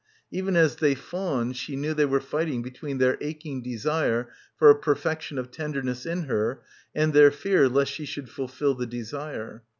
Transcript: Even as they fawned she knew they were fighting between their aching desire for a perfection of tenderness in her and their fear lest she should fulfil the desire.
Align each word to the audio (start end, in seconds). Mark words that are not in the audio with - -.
Even 0.31 0.55
as 0.55 0.77
they 0.77 0.95
fawned 0.95 1.55
she 1.55 1.75
knew 1.75 1.93
they 1.93 2.05
were 2.07 2.19
fighting 2.19 2.63
between 2.63 2.97
their 2.97 3.19
aching 3.21 3.61
desire 3.61 4.29
for 4.57 4.71
a 4.71 4.75
perfection 4.75 5.37
of 5.37 5.51
tenderness 5.51 6.07
in 6.07 6.23
her 6.23 6.63
and 6.95 7.13
their 7.13 7.29
fear 7.29 7.69
lest 7.69 7.91
she 7.91 8.05
should 8.05 8.27
fulfil 8.27 8.73
the 8.73 8.87
desire. 8.87 9.61